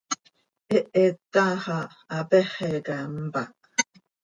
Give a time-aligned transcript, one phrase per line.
[0.71, 2.95] Hehet taax ah hapéxeca
[3.27, 3.51] mpáh.